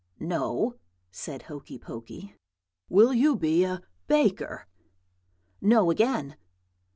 "'No,' 0.19 0.77
said 1.11 1.43
Hokey 1.43 1.77
Pokey. 1.77 2.35
"'Will 2.89 3.13
you 3.13 3.35
be 3.35 3.63
a 3.63 3.83
baker?' 4.07 4.65
"'No, 5.61 5.91
again.' 5.91 6.35